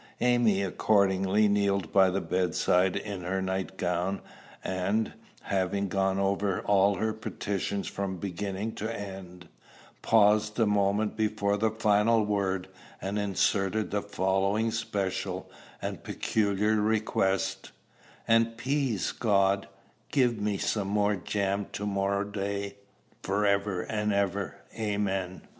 [0.19, 4.19] Amy accordingly kneeled by the bedside in her night gown,
[4.63, 9.47] and, having gone over all her petitions from beginning to end,
[10.01, 12.67] paused a moment before the final word,
[12.99, 15.51] and inserted the following special
[15.83, 17.69] and peculiar request:
[18.27, 19.67] "And, p'ease God,
[20.11, 22.77] give me some more jam to morrow day,
[23.21, 24.55] for ever and ever.
[24.73, 25.43] Amen."